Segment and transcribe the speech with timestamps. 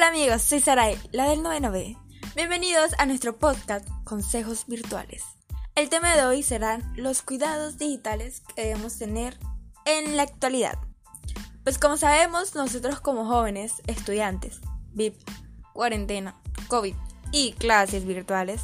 [0.00, 1.94] Hola amigos, soy Sarai, la del 9
[2.34, 5.22] Bienvenidos a nuestro podcast Consejos Virtuales.
[5.74, 9.38] El tema de hoy serán los cuidados digitales que debemos tener
[9.84, 10.78] en la actualidad.
[11.64, 14.62] Pues como sabemos, nosotros como jóvenes, estudiantes,
[14.94, 15.20] VIP,
[15.74, 16.94] cuarentena, COVID
[17.30, 18.62] y clases virtuales,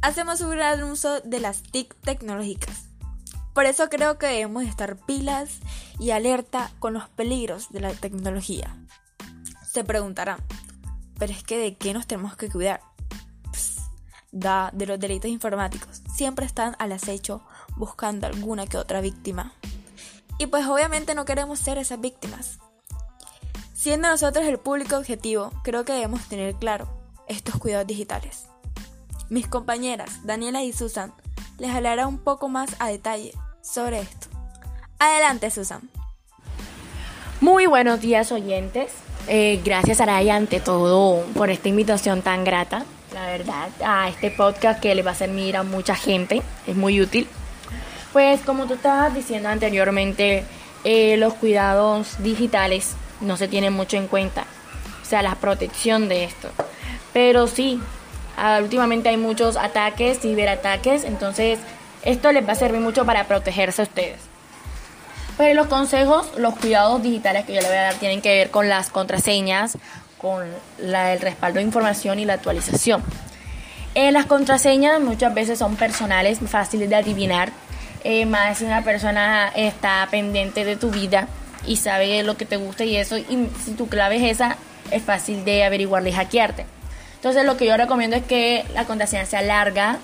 [0.00, 2.86] hacemos un gran uso de las TIC tecnológicas.
[3.52, 5.58] Por eso creo que debemos estar pilas
[5.98, 8.74] y alerta con los peligros de la tecnología.
[9.70, 10.42] Se preguntarán,
[11.18, 12.80] pero es que ¿de qué nos tenemos que cuidar?
[14.30, 16.02] da de los delitos informáticos.
[16.14, 17.42] Siempre están al acecho
[17.76, 19.52] buscando alguna que otra víctima.
[20.38, 22.58] Y pues obviamente no queremos ser esas víctimas.
[23.74, 26.88] Siendo nosotros el público objetivo, creo que debemos tener claro
[27.28, 28.46] estos cuidados digitales.
[29.28, 31.12] Mis compañeras Daniela y Susan
[31.58, 34.28] les hablará un poco más a detalle sobre esto.
[34.98, 35.88] Adelante Susan.
[37.40, 38.92] Muy buenos días oyentes.
[39.30, 44.80] Eh, gracias Araya ante todo por esta invitación tan grata, la verdad, a este podcast
[44.80, 47.28] que le va a servir a mucha gente, es muy útil.
[48.14, 50.44] Pues como tú estabas diciendo anteriormente,
[50.84, 54.46] eh, los cuidados digitales no se tienen mucho en cuenta,
[55.02, 56.48] o sea, la protección de esto.
[57.12, 57.78] Pero sí,
[58.62, 61.58] últimamente hay muchos ataques, ciberataques, entonces
[62.02, 64.27] esto les va a servir mucho para protegerse a ustedes.
[65.38, 68.50] Pero los consejos, los cuidados digitales que yo le voy a dar tienen que ver
[68.50, 69.78] con las contraseñas,
[70.18, 70.44] con
[70.78, 73.02] la, el respaldo de información y la actualización.
[73.94, 77.52] Eh, las contraseñas muchas veces son personales, fáciles de adivinar.
[78.02, 81.28] Eh, más si una persona está pendiente de tu vida
[81.66, 84.56] y sabe lo que te gusta y eso, y si tu clave es esa,
[84.90, 86.66] es fácil de averiguarle y hackearte.
[87.14, 89.98] Entonces lo que yo recomiendo es que la contraseña sea larga,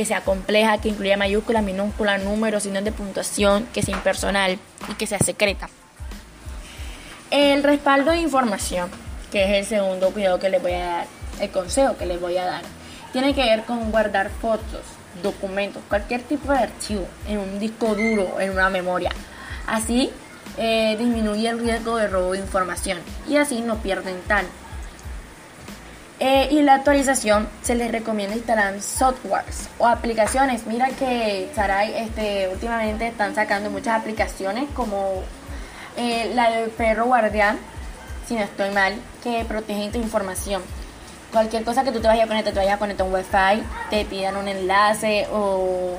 [0.00, 4.94] que sea compleja, que incluya mayúsculas, minúsculas, números, signos de puntuación, que sea impersonal y
[4.94, 5.68] que sea secreta.
[7.30, 8.88] El respaldo de información,
[9.30, 11.06] que es el segundo cuidado que les voy a dar,
[11.38, 12.62] el consejo que les voy a dar,
[13.12, 14.80] tiene que ver con guardar fotos,
[15.22, 19.10] documentos, cualquier tipo de archivo en un disco duro, en una memoria.
[19.66, 20.10] Así
[20.56, 24.46] eh, disminuye el riesgo de robo de información y así no pierden tal.
[26.22, 30.66] Eh, y la actualización se les recomienda instalar softwares o aplicaciones.
[30.66, 35.22] Mira que Sarai este, últimamente están sacando muchas aplicaciones como
[35.96, 37.58] eh, la del perro guardián,
[38.28, 40.60] si no estoy mal, que protege tu información.
[41.32, 43.66] Cualquier cosa que tú te vayas a conectar, te vayas a conectar a un wifi,
[43.88, 45.98] te pidan un enlace o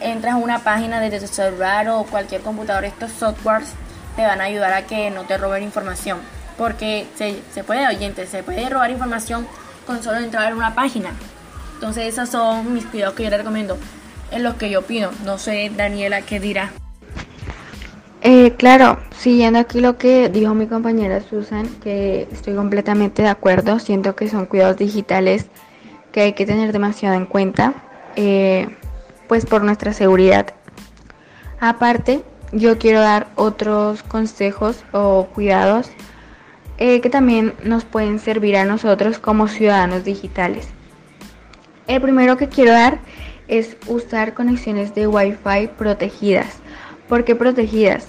[0.00, 3.68] entras a una página desde tu celular o cualquier computador, estos softwares
[4.16, 6.18] te van a ayudar a que no te roben información
[6.56, 9.46] porque se, se puede, oyente, se puede robar información
[9.86, 11.10] con solo entrar en una página.
[11.74, 13.76] Entonces esos son mis cuidados que yo le recomiendo,
[14.30, 15.10] en los que yo opino.
[15.24, 16.72] No sé, Daniela, ¿qué dirá?
[18.20, 23.80] Eh, claro, siguiendo aquí lo que dijo mi compañera Susan, que estoy completamente de acuerdo,
[23.80, 25.46] siento que son cuidados digitales
[26.12, 27.74] que hay que tener demasiado en cuenta,
[28.14, 28.68] eh,
[29.26, 30.54] pues por nuestra seguridad.
[31.58, 35.90] Aparte, yo quiero dar otros consejos o cuidados
[36.84, 40.66] eh, que también nos pueden servir a nosotros como ciudadanos digitales.
[41.86, 42.98] El primero que quiero dar
[43.46, 46.58] es usar conexiones de Wi-Fi protegidas.
[47.08, 48.08] ¿Por qué protegidas?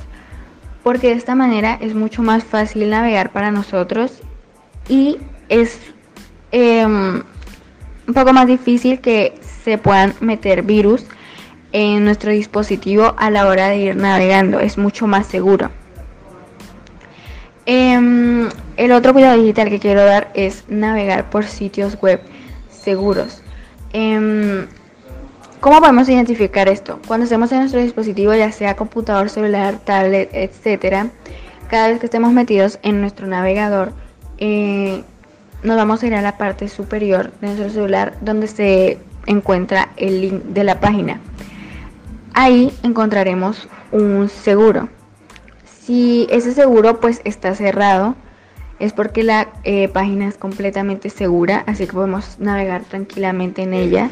[0.82, 4.24] Porque de esta manera es mucho más fácil navegar para nosotros
[4.90, 5.20] y
[5.50, 5.78] es
[6.52, 7.22] em,
[8.08, 11.06] un poco más difícil que se puedan meter virus
[11.74, 14.60] en nuestro dispositivo a la hora de ir navegando.
[14.60, 15.70] Es mucho más seguro.
[17.66, 22.20] Em, el otro cuidado digital que quiero dar es navegar por sitios web
[22.70, 23.42] seguros.
[23.94, 24.68] Em,
[25.62, 27.00] ¿Cómo podemos identificar esto?
[27.08, 31.08] Cuando estemos en nuestro dispositivo, ya sea computador, celular, tablet, etcétera,
[31.70, 33.94] cada vez que estemos metidos en nuestro navegador,
[34.40, 35.04] eh,
[35.64, 40.20] nos vamos a ir a la parte superior de nuestro celular donde se encuentra el
[40.20, 41.22] link de la página.
[42.34, 44.90] Ahí encontraremos un seguro.
[45.86, 48.16] Si ese seguro pues está cerrado,
[48.80, 54.10] es porque la eh, página es completamente segura, así que podemos navegar tranquilamente en ella.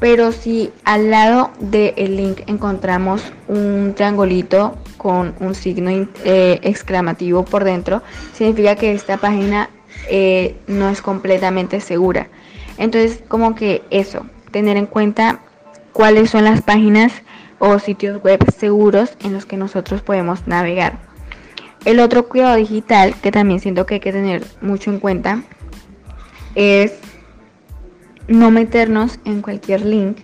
[0.00, 7.64] Pero si al lado del link encontramos un triangulito con un signo eh, exclamativo por
[7.64, 8.02] dentro,
[8.32, 9.68] significa que esta página
[10.08, 12.28] eh, no es completamente segura.
[12.78, 15.40] Entonces, como que eso, tener en cuenta
[15.92, 17.12] cuáles son las páginas
[17.58, 20.98] o sitios web seguros en los que nosotros podemos navegar.
[21.84, 25.42] El otro cuidado digital que también siento que hay que tener mucho en cuenta
[26.54, 26.94] es
[28.28, 30.18] no meternos en cualquier link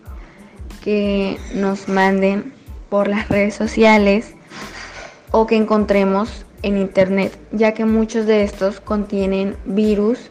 [0.82, 2.55] que nos manden
[2.88, 4.35] por las redes sociales
[5.31, 10.31] o que encontremos en Internet, ya que muchos de estos contienen virus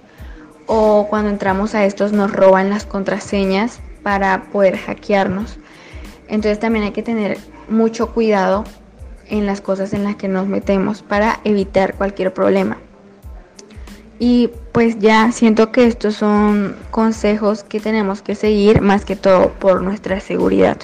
[0.66, 5.58] o cuando entramos a estos nos roban las contraseñas para poder hackearnos.
[6.30, 7.38] Entonces también hay que tener
[7.68, 8.64] mucho cuidado
[9.28, 12.78] en las cosas en las que nos metemos para evitar cualquier problema.
[14.20, 19.54] Y pues ya siento que estos son consejos que tenemos que seguir más que todo
[19.54, 20.78] por nuestra seguridad.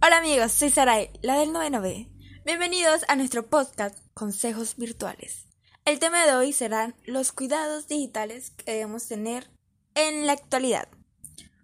[0.00, 2.08] Hola amigos, soy Sarai, la del 9B.
[2.46, 5.47] Bienvenidos a nuestro podcast Consejos Virtuales.
[5.88, 9.48] El tema de hoy serán los cuidados digitales que debemos tener
[9.94, 10.86] en la actualidad.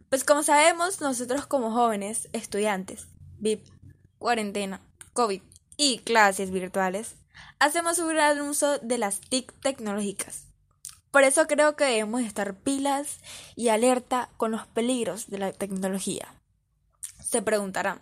[0.08, 3.06] Pues como sabemos, nosotros como jóvenes, estudiantes,
[3.38, 3.68] VIP,
[4.18, 4.80] cuarentena,
[5.12, 5.42] COVID
[5.76, 7.16] y clases virtuales,
[7.58, 10.46] hacemos un gran uso de las TIC tecnológicas.
[11.10, 13.18] Por eso creo que debemos estar pilas
[13.56, 16.34] y alerta con los peligros de la tecnología.
[17.22, 18.00] Se preguntarán,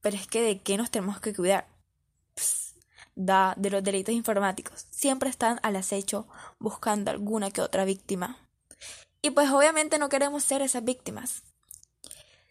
[0.00, 1.66] pero es que ¿de qué nos tenemos que cuidar?
[3.26, 4.86] Da de los delitos informáticos.
[4.90, 6.26] Siempre están al acecho
[6.58, 8.38] buscando alguna que otra víctima.
[9.22, 11.42] Y pues obviamente no queremos ser esas víctimas.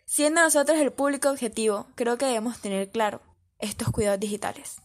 [0.05, 3.21] Siendo nosotros el público objetivo, creo que debemos tener claro
[3.59, 4.81] estos cuidados digitales.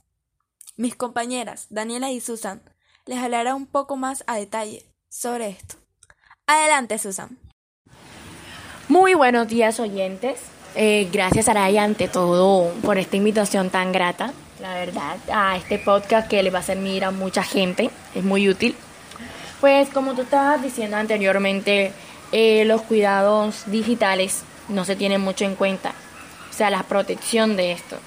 [0.77, 2.63] Mis compañeras, Daniela y Susan,
[3.07, 5.77] les hablará un poco más a detalle sobre esto.
[6.47, 7.39] Adelante, Susan.
[8.89, 10.41] Muy buenos días, oyentes.
[10.75, 14.33] Eh, gracias, Araya, ante todo, por esta invitación tan grata,
[14.65, 17.91] la verdad, a este podcast que le va a servir a mucha gente.
[18.15, 18.75] Es muy útil.
[19.61, 21.93] Pues, como tú estabas diciendo anteriormente,
[22.33, 25.93] eh, los cuidados digitales no se tienen mucho en cuenta.
[26.51, 27.99] O sea, la protección de esto.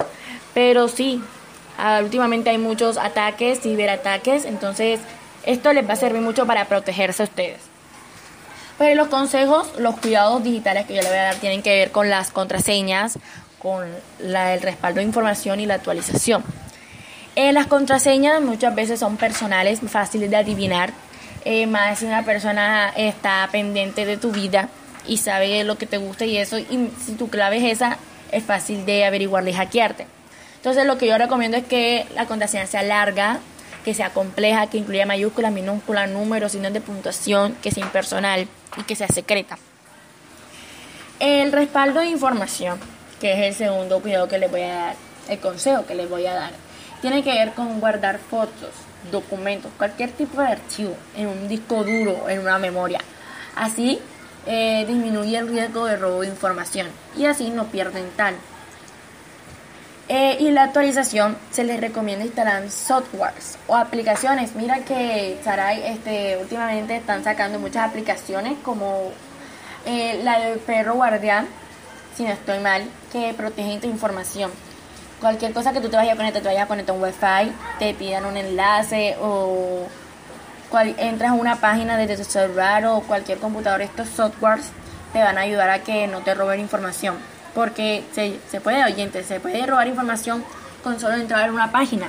[0.55, 1.21] Pero sí,
[2.01, 4.99] últimamente hay muchos ataques, ciberataques, entonces
[5.45, 7.59] esto les va a servir mucho para protegerse a ustedes.
[8.79, 11.91] Pero los consejos, los cuidados digitales que yo le voy a dar tienen que ver
[11.91, 13.19] con las contraseñas,
[13.59, 13.87] con
[14.19, 16.43] la, el respaldo de información y la actualización.
[17.35, 20.91] Eh, las contraseñas muchas veces son personales, fáciles de adivinar,
[21.45, 24.69] eh, más si una persona está pendiente de tu vida
[25.05, 27.97] y sabe lo que te gusta y eso, y si tu clave es esa,
[28.31, 30.07] es fácil de averiguarle y hackearte.
[30.55, 33.39] Entonces lo que yo recomiendo es que la contraseña sea larga,
[33.85, 38.83] que sea compleja, que incluya mayúsculas, minúsculas, números, signos de puntuación, que sea impersonal y
[38.83, 39.57] que sea secreta.
[41.19, 42.79] El respaldo de información,
[43.19, 44.95] que es el segundo cuidado que les voy a dar,
[45.29, 46.51] el consejo que les voy a dar,
[47.01, 48.71] tiene que ver con guardar fotos,
[49.11, 52.99] documentos, cualquier tipo de archivo en un disco duro, en una memoria.
[53.55, 53.99] Así
[54.45, 56.87] eh, disminuye el riesgo de robo de información
[57.17, 58.35] y así no pierden tal.
[60.09, 64.55] Eh, y la actualización se les recomienda instalar softwares o aplicaciones.
[64.55, 69.11] Mira que Sarai este, últimamente están sacando muchas aplicaciones como
[69.85, 71.47] eh, la del perro guardián,
[72.15, 72.83] si no estoy mal,
[73.19, 74.51] que protege tu información.
[75.19, 77.51] Cualquier cosa que tú te vayas a conectar, te vayas a conectar a un wifi,
[77.79, 79.87] te pidan un enlace o
[80.97, 84.65] entras a una página desde tu celular o cualquier computador, estos softwares
[85.13, 87.15] te van a ayudar a que no te roben información
[87.55, 90.43] porque se, se puede, oyente, se puede robar información
[90.83, 92.07] con solo entrar en una página.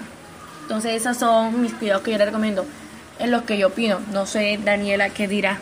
[0.62, 2.66] Entonces esos son mis cuidados que yo le recomiendo,
[3.18, 4.00] en los que yo opino.
[4.12, 5.60] No sé, Daniela, ¿qué dirá?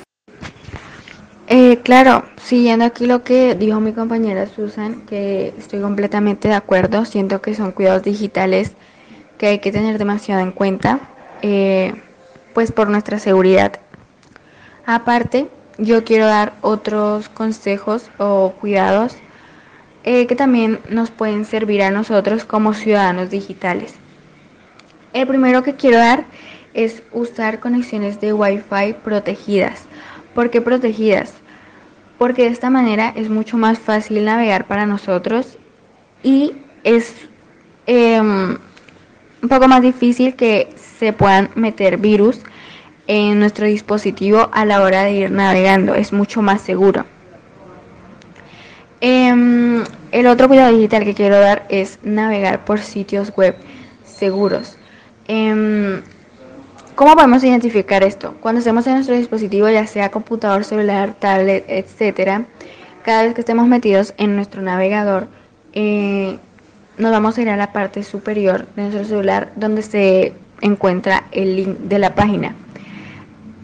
[1.49, 7.05] Eh, claro, siguiendo aquí lo que dijo mi compañera Susan, que estoy completamente de acuerdo,
[7.05, 8.73] siento que son cuidados digitales
[9.39, 10.99] que hay que tener demasiado en cuenta,
[11.43, 11.95] eh,
[12.53, 13.79] pues por nuestra seguridad.
[14.87, 15.49] Aparte,
[15.79, 19.17] yo quiero dar otros consejos o cuidados
[20.03, 23.95] eh, que también nos pueden servir a nosotros como ciudadanos digitales.
[25.13, 26.25] El primero que quiero dar
[26.75, 29.86] es usar conexiones de Wi-Fi protegidas.
[30.37, 31.33] ¿Por qué protegidas?
[32.19, 35.57] Porque de esta manera es mucho más fácil navegar para nosotros
[36.23, 36.53] y
[36.85, 37.15] es
[37.87, 38.59] em,
[39.43, 42.41] un poco más difícil que se puedan meter virus
[43.07, 45.95] en nuestro dispositivo a la hora de ir navegando.
[45.95, 47.07] Es mucho más seguro.
[49.01, 53.57] Em, el otro cuidado digital que quiero dar es navegar por sitios web
[54.05, 54.77] seguros.
[55.29, 56.03] Em,
[56.97, 58.37] ¿Cómo podemos identificar esto?
[58.41, 62.47] Cuando estemos en nuestro dispositivo, ya sea computador, celular, tablet, etcétera,
[63.05, 65.29] cada vez que estemos metidos en nuestro navegador,
[65.75, 66.39] eh,
[66.97, 71.57] nos vamos a ir a la parte superior de nuestro celular donde se encuentra el
[71.57, 72.55] link de la página.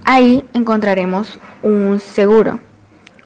[0.04, 2.60] Ahí encontraremos un seguro.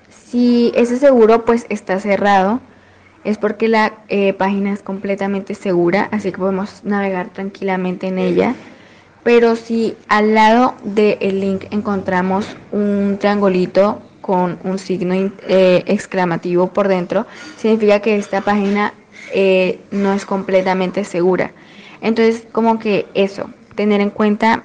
[0.09, 2.61] Si ese seguro pues está cerrado,
[3.25, 8.55] es porque la eh, página es completamente segura, así que podemos navegar tranquilamente en ella.
[9.27, 16.87] Pero si al lado del link encontramos un triangulito con un signo eh, exclamativo por
[16.87, 18.95] dentro, significa que esta página
[19.35, 21.51] eh, no es completamente segura.
[22.01, 24.63] Entonces, como que eso, tener en cuenta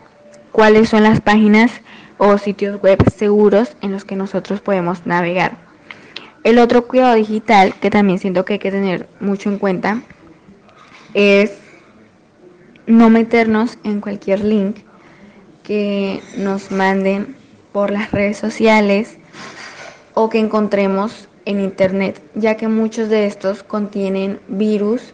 [0.52, 1.72] cuáles son las páginas
[2.20, 5.58] o sitios web seguros en los que nosotros podemos navegar.
[6.44, 10.04] El otro cuidado digital que también siento que hay que tener mucho en cuenta
[11.16, 11.61] es
[12.92, 14.78] no meternos en cualquier link
[15.64, 17.36] que nos manden
[17.72, 19.18] por las redes sociales
[20.14, 25.14] o que encontremos en internet, ya que muchos de estos contienen virus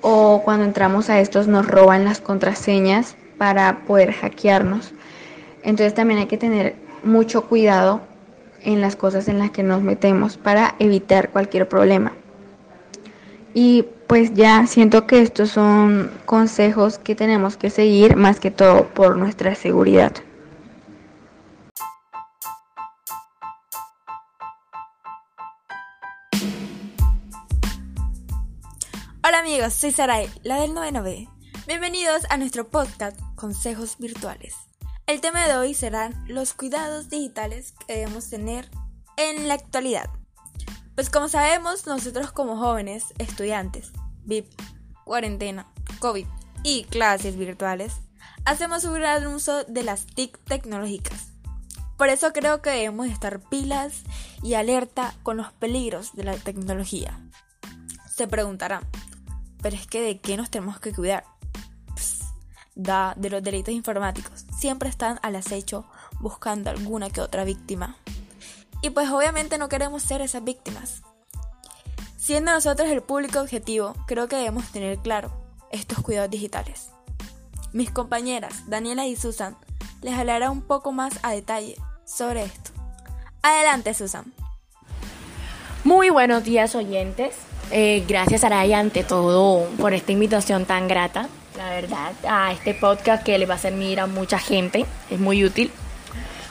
[0.00, 4.92] o cuando entramos a estos nos roban las contraseñas para poder hackearnos.
[5.62, 8.00] Entonces también hay que tener mucho cuidado
[8.62, 12.12] en las cosas en las que nos metemos para evitar cualquier problema.
[13.54, 18.92] Y pues ya siento que estos son consejos que tenemos que seguir más que todo
[18.92, 20.12] por nuestra seguridad.
[29.26, 31.28] Hola amigos, soy Sarai, la del 9
[31.66, 34.54] Bienvenidos a nuestro podcast Consejos Virtuales.
[35.06, 38.68] El tema de hoy serán los cuidados digitales que debemos tener
[39.16, 40.10] en la actualidad.
[40.94, 43.90] Pues como sabemos, nosotros como jóvenes, estudiantes,
[44.24, 44.50] VIP,
[45.04, 45.66] cuarentena,
[45.98, 46.26] COVID
[46.62, 47.94] y clases virtuales,
[48.44, 51.32] hacemos un gran uso de las TIC tecnológicas.
[51.96, 54.02] Por eso creo que debemos estar pilas
[54.42, 57.20] y alerta con los peligros de la tecnología.
[58.12, 58.82] Se preguntarán,
[59.62, 61.24] pero es que de qué nos tenemos que cuidar.
[62.74, 64.46] da de los delitos informáticos.
[64.58, 65.84] Siempre están al acecho
[66.20, 67.96] buscando alguna que otra víctima.
[68.80, 71.02] Y pues obviamente no queremos ser esas víctimas.
[72.22, 75.32] Siendo nosotros el público objetivo, creo que debemos tener claro
[75.72, 76.90] estos cuidados digitales.
[77.72, 79.56] Mis compañeras Daniela y Susan
[80.02, 81.74] les hablará un poco más a detalle
[82.04, 82.70] sobre esto.
[83.42, 84.32] Adelante Susan.
[85.82, 87.34] Muy buenos días oyentes.
[87.72, 93.24] Eh, gracias Araya ante todo por esta invitación tan grata, la verdad, a este podcast
[93.24, 95.72] que le va a servir a mucha gente, es muy útil.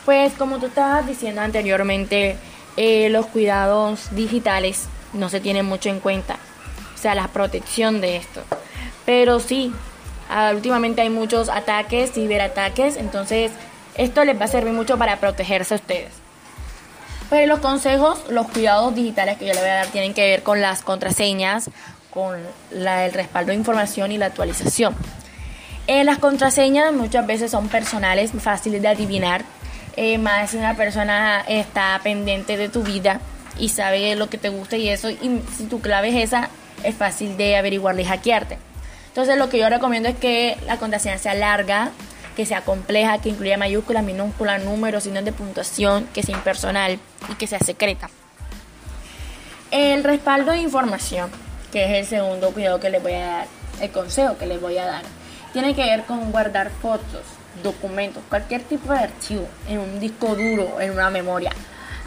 [0.04, 2.36] Pues como tú estabas diciendo anteriormente,
[2.76, 6.38] eh, los cuidados digitales no se tienen mucho en cuenta,
[6.96, 8.42] o sea, la protección de esto.
[9.06, 9.74] Pero sí,
[10.54, 13.52] últimamente hay muchos ataques, ciberataques, entonces
[13.96, 16.14] esto les va a servir mucho para protegerse a ustedes.
[17.30, 20.44] Pues los consejos, los cuidados digitales que yo le voy a dar tienen que ver
[20.44, 21.70] con las contraseñas,
[22.10, 22.38] con
[22.72, 24.96] el respaldo de información y la actualización.
[25.88, 29.44] Eh, las contraseñas muchas veces son personales, fáciles de adivinar.
[29.96, 33.20] Eh, más si una persona está pendiente de tu vida
[33.58, 36.50] y sabe lo que te gusta y eso, y si tu clave es esa,
[36.84, 38.58] es fácil de averiguarle y hackearte.
[39.08, 41.92] Entonces lo que yo recomiendo es que la contraseña sea larga,
[42.36, 46.98] que sea compleja, que incluya mayúsculas, minúsculas, números, signos de puntuación, que sea impersonal
[47.30, 48.10] y que sea secreta.
[49.70, 51.30] El respaldo de información,
[51.72, 53.48] que es el segundo cuidado que les voy a dar,
[53.82, 55.04] el consejo que les voy a dar,
[55.54, 57.24] tiene que ver con guardar fotos,
[57.64, 61.52] documentos, cualquier tipo de archivo en un disco duro, en una memoria.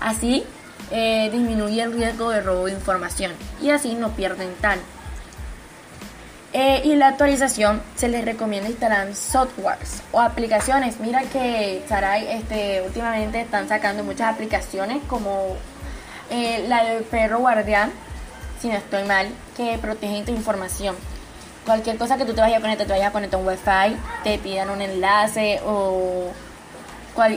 [0.01, 0.45] Así
[0.91, 4.79] eh, disminuye el riesgo de robo de información y así no pierden tal.
[6.57, 11.01] Eh, y la actualización se les recomienda instalar softwares o aplicaciones.
[11.01, 15.57] Mira que Sarai este, últimamente están sacando muchas aplicaciones como
[16.31, 17.91] eh, la del perro guardián,
[18.61, 19.27] si no estoy mal,
[19.57, 20.95] que protege tu información.
[21.67, 24.39] Cualquier cosa que tú te vayas a conectar, te vayas a conectar un wifi, te
[24.39, 26.31] pidan un enlace o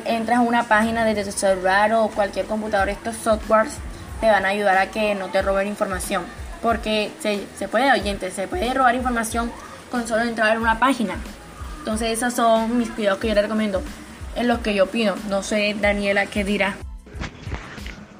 [0.05, 3.73] entras a una página desde tu celular o cualquier computador, estos softwares
[4.19, 6.23] te van a ayudar a que no te roben información
[6.61, 9.51] porque se, se puede, oyente, se puede robar información
[9.91, 11.15] con solo entrar en una página.
[11.79, 13.81] Entonces esos son mis cuidados que yo le recomiendo,
[14.35, 15.15] en los que yo opino.
[15.29, 16.75] No sé, Daniela, ¿qué dirá?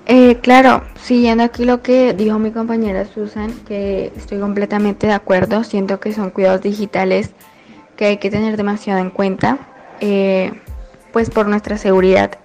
[0.06, 5.66] Eh, claro, siguiendo aquí lo que dijo mi compañera Susan, que estoy completamente de acuerdo,
[5.66, 7.32] siento que son cuidados digitales
[7.98, 9.58] que hay que tener demasiado en cuenta,
[10.00, 10.54] eh,
[11.18, 12.38] pues por nuestra seguridad.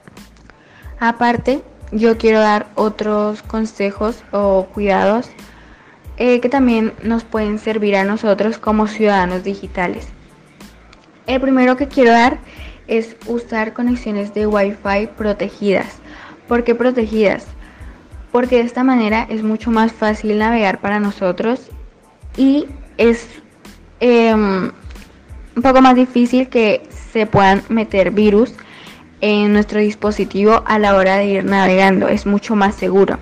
[0.98, 1.60] Aparte,
[1.90, 5.28] yo quiero dar otros consejos o cuidados
[6.16, 10.08] eh, que también nos pueden servir a nosotros como ciudadanos digitales.
[11.26, 12.38] El primero que quiero dar
[12.86, 15.98] es usar conexiones de Wi-Fi protegidas.
[16.48, 17.44] ¿Por qué protegidas?
[18.30, 21.68] Porque de esta manera es mucho más fácil navegar para nosotros
[22.38, 22.64] y
[22.96, 23.28] es
[24.00, 24.72] em,
[25.54, 28.54] un poco más difícil que se puedan meter virus
[29.22, 32.08] en nuestro dispositivo a la hora de ir navegando.
[32.08, 33.18] Es mucho más seguro.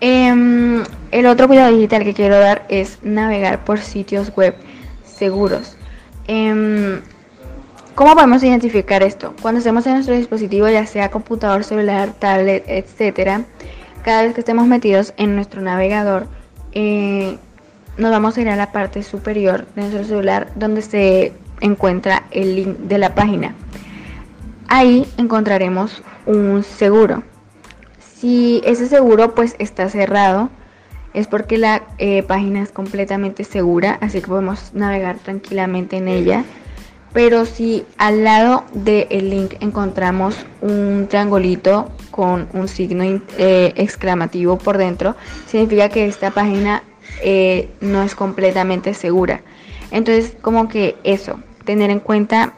[0.00, 4.54] Em, el otro cuidado digital que quiero dar es navegar por sitios web
[5.04, 5.76] seguros.
[6.26, 7.00] Em,
[7.94, 9.34] ¿Cómo podemos identificar esto?
[9.42, 13.42] Cuando estemos en nuestro dispositivo, ya sea computador, celular, tablet, etcétera,
[14.04, 16.28] cada vez que estemos metidos en nuestro navegador,
[16.72, 17.36] eh,
[17.96, 22.54] nos vamos a ir a la parte superior de nuestro celular donde se encuentra el
[22.54, 23.56] link de la página.
[24.68, 27.22] Ahí encontraremos un seguro.
[28.16, 30.50] Si ese seguro pues está cerrado,
[31.14, 36.44] es porque la eh, página es completamente segura, así que podemos navegar tranquilamente en ella.
[37.14, 43.04] Pero si al lado del link encontramos un triangulito con un signo
[43.38, 46.82] eh, exclamativo por dentro, significa que esta página
[47.22, 49.40] eh, no es completamente segura.
[49.90, 52.52] Entonces, como que eso, tener en cuenta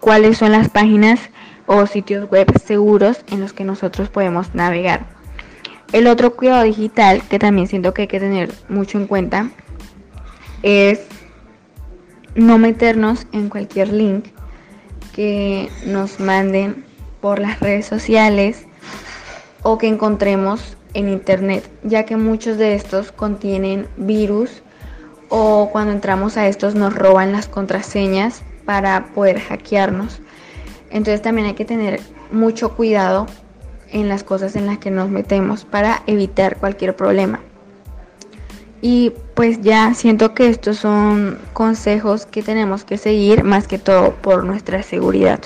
[0.00, 1.20] cuáles son las páginas
[1.72, 5.06] o sitios web seguros en los que nosotros podemos navegar.
[5.92, 9.50] El otro cuidado digital que también siento que hay que tener mucho en cuenta
[10.62, 11.00] es
[12.34, 14.26] no meternos en cualquier link
[15.14, 16.84] que nos manden
[17.20, 18.66] por las redes sociales
[19.62, 24.62] o que encontremos en internet, ya que muchos de estos contienen virus
[25.28, 30.20] o cuando entramos a estos nos roban las contraseñas para poder hackearnos.
[30.92, 33.26] Entonces también hay que tener mucho cuidado
[33.90, 37.40] en las cosas en las que nos metemos para evitar cualquier problema.
[38.80, 44.14] Y pues ya siento que estos son consejos que tenemos que seguir más que todo
[44.14, 45.40] por nuestra seguridad.